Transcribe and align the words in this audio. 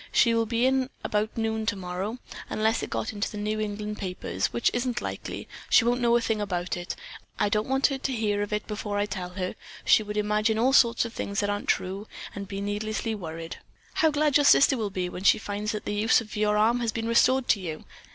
She 0.11 0.33
will 0.33 0.47
be 0.47 0.65
in 0.65 0.89
about 1.03 1.37
noon 1.37 1.67
tomorrow. 1.67 2.17
Unless 2.49 2.81
it 2.81 2.89
got 2.89 3.13
into 3.13 3.29
the 3.29 3.37
New 3.37 3.59
England 3.59 3.99
papers, 3.99 4.47
which 4.47 4.71
isn't 4.73 4.99
likely, 4.99 5.47
she 5.69 5.85
won't 5.85 6.01
know 6.01 6.17
a 6.17 6.21
thing 6.21 6.41
about 6.41 6.75
it. 6.75 6.95
I 7.37 7.49
don't 7.49 7.67
want 7.67 7.85
her 7.85 7.99
to 7.99 8.11
hear 8.11 8.41
of 8.41 8.51
it 8.51 8.65
before 8.65 8.97
I 8.97 9.05
tell 9.05 9.29
her. 9.37 9.53
She 9.85 10.01
would 10.01 10.17
imagine 10.17 10.57
all 10.57 10.73
sorts 10.73 11.05
of 11.05 11.13
things 11.13 11.41
that 11.41 11.51
aren't 11.51 11.69
true, 11.69 12.07
and 12.33 12.47
be 12.47 12.61
needlessly 12.61 13.13
worried." 13.13 13.57
"How 13.93 14.09
glad 14.09 14.37
your 14.37 14.43
sister 14.43 14.75
will 14.75 14.89
be 14.89 15.07
when 15.07 15.21
she 15.23 15.37
finds 15.37 15.71
that 15.73 15.85
the 15.85 15.93
use 15.93 16.19
of 16.19 16.35
your 16.35 16.57
arm 16.57 16.79
has 16.79 16.91
been 16.91 17.07
restored 17.07 17.47
to 17.49 17.59
you." 17.59 17.85